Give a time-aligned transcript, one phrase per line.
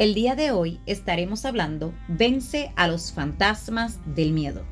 [0.00, 4.64] el día de hoy estaremos hablando Vence a los fantasmas del miedo.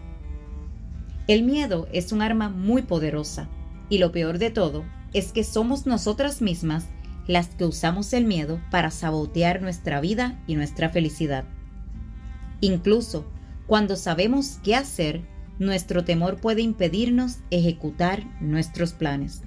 [1.27, 3.47] El miedo es un arma muy poderosa
[3.91, 6.87] y lo peor de todo es que somos nosotras mismas
[7.27, 11.45] las que usamos el miedo para sabotear nuestra vida y nuestra felicidad.
[12.63, 13.31] Incluso
[13.67, 15.21] cuando sabemos qué hacer,
[15.59, 19.43] nuestro temor puede impedirnos ejecutar nuestros planes.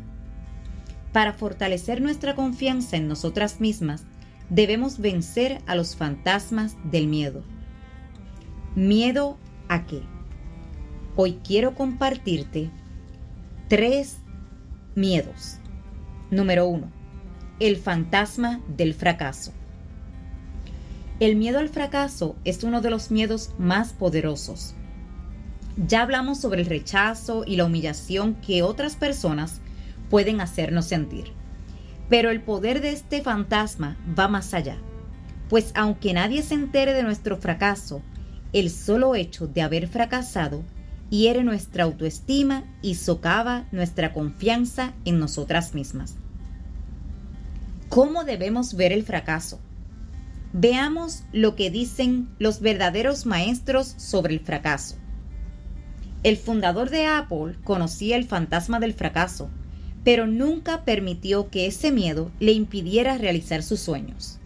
[1.12, 4.06] Para fortalecer nuestra confianza en nosotras mismas,
[4.52, 7.42] debemos vencer a los fantasmas del miedo.
[8.76, 9.38] ¿Miedo
[9.70, 10.02] a qué?
[11.16, 12.70] Hoy quiero compartirte
[13.70, 14.18] tres
[14.94, 15.58] miedos.
[16.30, 16.92] Número uno,
[17.60, 19.54] el fantasma del fracaso.
[21.22, 24.74] El miedo al fracaso es uno de los miedos más poderosos.
[25.78, 29.62] Ya hablamos sobre el rechazo y la humillación que otras personas
[30.10, 31.41] pueden hacernos sentir.
[32.12, 34.76] Pero el poder de este fantasma va más allá,
[35.48, 38.02] pues aunque nadie se entere de nuestro fracaso,
[38.52, 40.66] el solo hecho de haber fracasado
[41.10, 46.16] hiere nuestra autoestima y socava nuestra confianza en nosotras mismas.
[47.88, 49.62] ¿Cómo debemos ver el fracaso?
[50.52, 54.98] Veamos lo que dicen los verdaderos maestros sobre el fracaso.
[56.24, 59.50] El fundador de Apple conocía el fantasma del fracaso
[60.04, 64.40] pero nunca permitió que ese miedo le impidiera realizar sus sueños.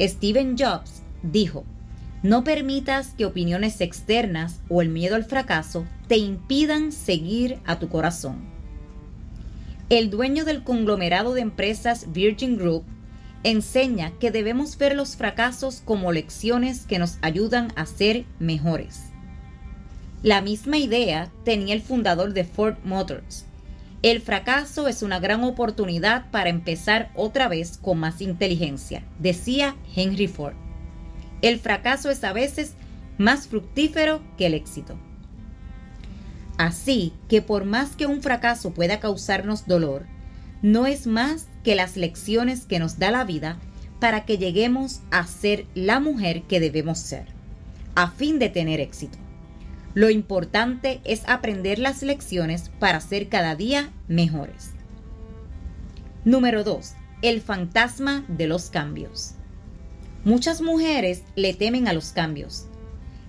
[0.00, 1.64] Steven Jobs dijo,
[2.22, 7.88] no permitas que opiniones externas o el miedo al fracaso te impidan seguir a tu
[7.88, 8.36] corazón.
[9.88, 12.84] El dueño del conglomerado de empresas Virgin Group
[13.44, 19.02] enseña que debemos ver los fracasos como lecciones que nos ayudan a ser mejores.
[20.22, 23.44] La misma idea tenía el fundador de Ford Motors,
[24.02, 30.28] el fracaso es una gran oportunidad para empezar otra vez con más inteligencia, decía Henry
[30.28, 30.54] Ford.
[31.42, 32.74] El fracaso es a veces
[33.18, 34.96] más fructífero que el éxito.
[36.58, 40.06] Así que por más que un fracaso pueda causarnos dolor,
[40.62, 43.58] no es más que las lecciones que nos da la vida
[44.00, 47.26] para que lleguemos a ser la mujer que debemos ser,
[47.94, 49.18] a fin de tener éxito.
[49.96, 54.72] Lo importante es aprender las lecciones para ser cada día mejores.
[56.22, 56.92] Número 2.
[57.22, 59.36] El fantasma de los cambios.
[60.22, 62.66] Muchas mujeres le temen a los cambios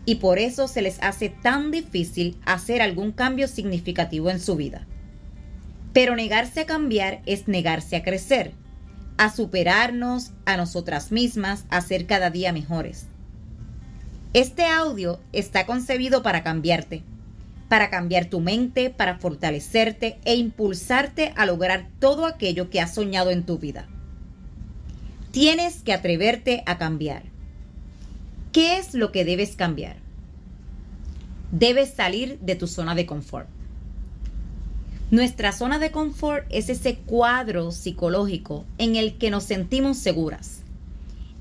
[0.04, 4.86] y por eso se les hace tan difícil hacer algún cambio significativo en su vida.
[5.94, 8.52] Pero negarse a cambiar es negarse a crecer,
[9.18, 13.06] a superarnos a nosotras mismas, a ser cada día mejores.
[14.34, 17.04] Este audio está concebido para cambiarte,
[17.70, 23.32] para cambiar tu mente, para fortalecerte e impulsarte a lograr todo aquello que has soñado
[23.32, 23.88] en tu vida.
[25.32, 27.24] Tienes que atreverte a cambiar.
[28.52, 29.98] ¿Qué es lo que debes cambiar?
[31.52, 33.48] Debes salir de tu zona de confort.
[35.10, 40.64] Nuestra zona de confort es ese cuadro psicológico en el que nos sentimos seguras,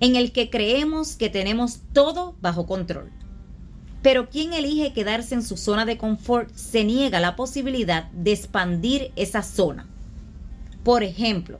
[0.00, 3.10] en el que creemos que tenemos todo bajo control.
[4.02, 9.12] Pero quien elige quedarse en su zona de confort se niega la posibilidad de expandir
[9.16, 9.88] esa zona.
[10.84, 11.58] Por ejemplo,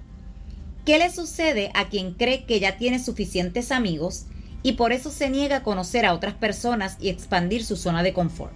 [0.85, 4.27] ¿qué le sucede a quien cree que ya tiene suficientes amigos
[4.63, 8.13] y por eso se niega a conocer a otras personas y expandir su zona de
[8.13, 8.53] confort?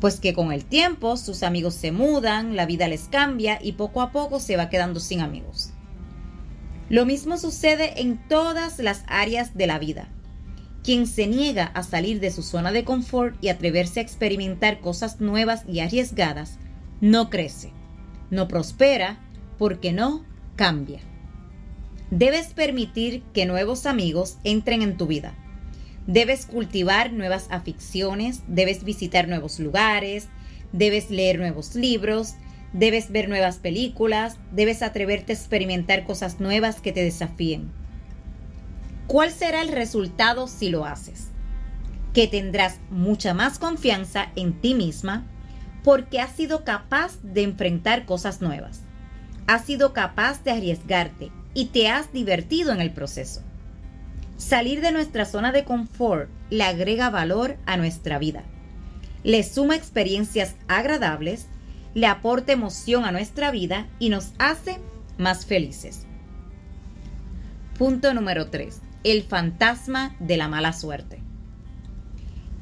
[0.00, 4.00] Pues que con el tiempo sus amigos se mudan, la vida les cambia y poco
[4.02, 5.69] a poco se va quedando sin amigos.
[6.90, 10.08] Lo mismo sucede en todas las áreas de la vida.
[10.82, 15.20] Quien se niega a salir de su zona de confort y atreverse a experimentar cosas
[15.20, 16.58] nuevas y arriesgadas,
[17.00, 17.72] no crece,
[18.30, 19.20] no prospera,
[19.56, 20.24] porque no
[20.56, 20.98] cambia.
[22.10, 25.34] Debes permitir que nuevos amigos entren en tu vida.
[26.08, 30.26] Debes cultivar nuevas aficiones, debes visitar nuevos lugares,
[30.72, 32.34] debes leer nuevos libros,
[32.72, 37.70] Debes ver nuevas películas, debes atreverte a experimentar cosas nuevas que te desafíen.
[39.06, 41.28] ¿Cuál será el resultado si lo haces?
[42.14, 45.26] Que tendrás mucha más confianza en ti misma
[45.82, 48.82] porque has sido capaz de enfrentar cosas nuevas.
[49.46, 53.42] Has sido capaz de arriesgarte y te has divertido en el proceso.
[54.36, 58.44] Salir de nuestra zona de confort le agrega valor a nuestra vida.
[59.22, 61.46] Le suma experiencias agradables,
[61.94, 64.78] le aporta emoción a nuestra vida y nos hace
[65.18, 66.06] más felices.
[67.78, 68.80] Punto número 3.
[69.04, 71.22] El fantasma de la mala suerte.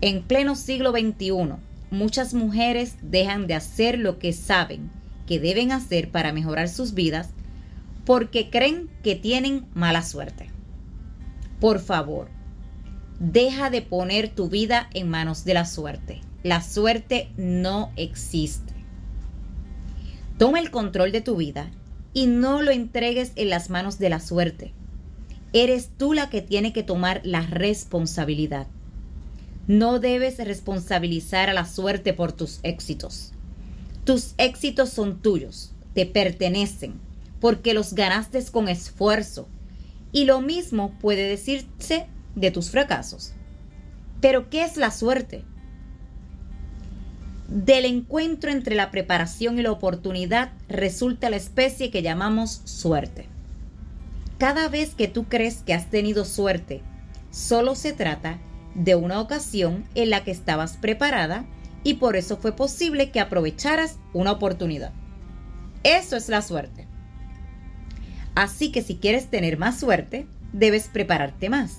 [0.00, 1.56] En pleno siglo XXI,
[1.90, 4.90] muchas mujeres dejan de hacer lo que saben
[5.26, 7.30] que deben hacer para mejorar sus vidas
[8.06, 10.50] porque creen que tienen mala suerte.
[11.60, 12.30] Por favor,
[13.18, 16.22] deja de poner tu vida en manos de la suerte.
[16.42, 18.77] La suerte no existe.
[20.38, 21.68] Toma el control de tu vida
[22.14, 24.72] y no lo entregues en las manos de la suerte.
[25.52, 28.68] Eres tú la que tiene que tomar la responsabilidad.
[29.66, 33.32] No debes responsabilizar a la suerte por tus éxitos.
[34.04, 36.94] Tus éxitos son tuyos, te pertenecen,
[37.40, 39.48] porque los ganaste con esfuerzo.
[40.12, 42.06] Y lo mismo puede decirse
[42.36, 43.32] de tus fracasos.
[44.20, 45.44] Pero ¿qué es la suerte?
[47.48, 53.26] Del encuentro entre la preparación y la oportunidad resulta la especie que llamamos suerte.
[54.36, 56.82] Cada vez que tú crees que has tenido suerte,
[57.30, 58.38] solo se trata
[58.74, 61.46] de una ocasión en la que estabas preparada
[61.84, 64.92] y por eso fue posible que aprovecharas una oportunidad.
[65.84, 66.86] Eso es la suerte.
[68.34, 71.78] Así que si quieres tener más suerte, debes prepararte más,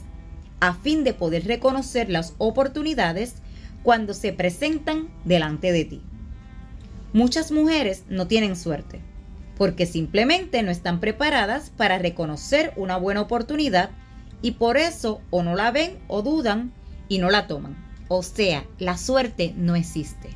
[0.62, 3.36] a fin de poder reconocer las oportunidades
[3.83, 6.01] cuando se presentan delante de ti.
[7.13, 9.01] Muchas mujeres no tienen suerte
[9.59, 13.89] porque simplemente no están preparadas para reconocer una buena oportunidad
[14.41, 16.71] y por eso o no la ven o dudan
[17.09, 17.75] y no la toman.
[18.07, 20.29] O sea, la suerte no existe.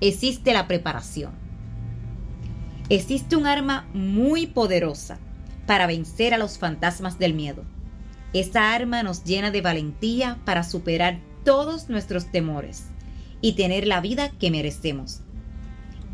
[0.00, 1.32] Existe la preparación.
[2.88, 5.18] Existe un arma muy poderosa
[5.66, 7.64] para vencer a los fantasmas del miedo.
[8.32, 12.84] Esa arma nos llena de valentía para superar todos nuestros temores
[13.40, 15.20] y tener la vida que merecemos.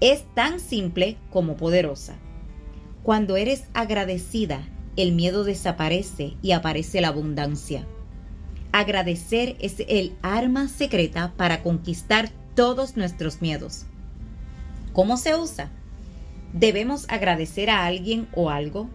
[0.01, 2.17] Es tan simple como poderosa.
[3.03, 7.87] Cuando eres agradecida, el miedo desaparece y aparece la abundancia.
[8.73, 13.87] Agradecer es el arma secreta para conquistar todos nuestros miedos.
[14.93, 15.71] ¿Cómo se usa?
[16.53, 18.89] ¿Debemos agradecer a alguien o algo?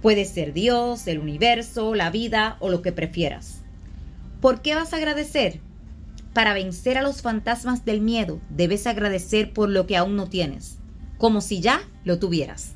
[0.00, 3.63] Puede ser Dios, el universo, la vida o lo que prefieras.
[4.44, 5.60] ¿Por qué vas a agradecer?
[6.34, 10.76] Para vencer a los fantasmas del miedo, debes agradecer por lo que aún no tienes,
[11.16, 12.74] como si ya lo tuvieras.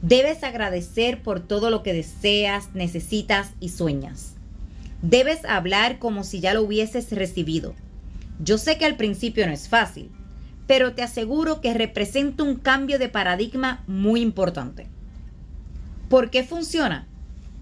[0.00, 4.34] Debes agradecer por todo lo que deseas, necesitas y sueñas.
[5.02, 7.74] Debes hablar como si ya lo hubieses recibido.
[8.38, 10.08] Yo sé que al principio no es fácil,
[10.68, 14.86] pero te aseguro que representa un cambio de paradigma muy importante.
[16.08, 17.08] ¿Por qué funciona?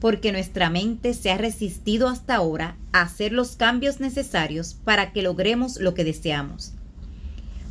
[0.01, 5.23] Porque nuestra mente se ha resistido hasta ahora a hacer los cambios necesarios para que
[5.23, 6.73] logremos lo que deseamos.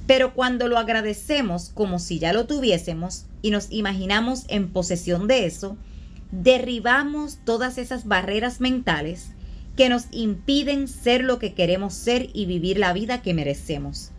[0.08, 5.46] Pero cuando lo agradecemos como si ya lo tuviésemos y nos imaginamos en posesión de
[5.46, 5.78] eso,
[6.32, 9.32] derribamos todas esas barreras mentales
[9.76, 14.12] que nos impiden ser lo que queremos ser y vivir la vida que merecemos.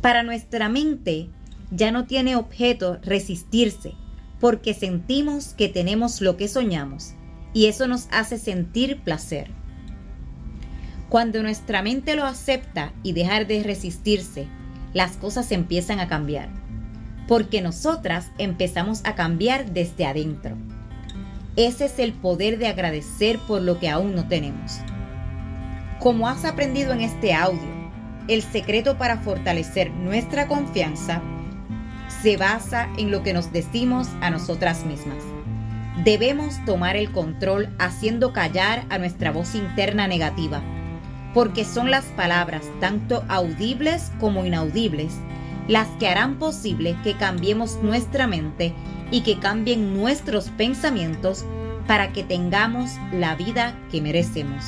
[0.00, 1.28] Para nuestra mente
[1.70, 3.94] ya no tiene objeto resistirse,
[4.42, 7.14] porque sentimos que tenemos lo que soñamos
[7.54, 9.52] y eso nos hace sentir placer.
[11.08, 14.48] Cuando nuestra mente lo acepta y dejar de resistirse,
[14.94, 16.48] las cosas empiezan a cambiar,
[17.28, 20.56] porque nosotras empezamos a cambiar desde adentro.
[21.54, 24.80] Ese es el poder de agradecer por lo que aún no tenemos.
[26.00, 27.92] Como has aprendido en este audio,
[28.26, 31.22] el secreto para fortalecer nuestra confianza
[32.22, 35.18] se basa en lo que nos decimos a nosotras mismas.
[36.04, 40.62] Debemos tomar el control haciendo callar a nuestra voz interna negativa,
[41.34, 45.14] porque son las palabras, tanto audibles como inaudibles,
[45.66, 48.72] las que harán posible que cambiemos nuestra mente
[49.10, 51.44] y que cambien nuestros pensamientos
[51.88, 54.64] para que tengamos la vida que merecemos.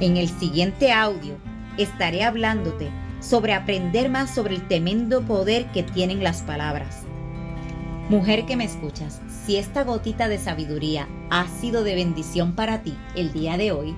[0.00, 1.36] En el siguiente audio
[1.78, 2.90] estaré hablándote
[3.22, 7.04] sobre aprender más sobre el tremendo poder que tienen las palabras.
[8.08, 12.94] Mujer que me escuchas, si esta gotita de sabiduría ha sido de bendición para ti
[13.16, 13.94] el día de hoy,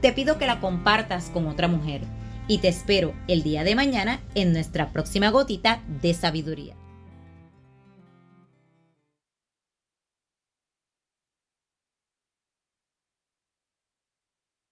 [0.00, 2.02] te pido que la compartas con otra mujer
[2.48, 6.81] y te espero el día de mañana en nuestra próxima gotita de sabiduría.